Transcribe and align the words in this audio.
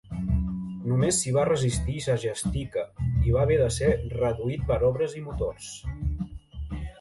Només 0.91 1.17
s'hi 1.17 1.33
va 1.35 1.43
resistir 1.49 1.97
"Segestica", 2.05 2.85
i 3.27 3.35
va 3.37 3.43
haver 3.43 3.59
de 3.61 3.69
ser 3.77 3.91
"reduït 4.17 4.65
per 4.73 4.79
obres 4.89 5.15
i 5.21 5.23
motors". 5.29 5.71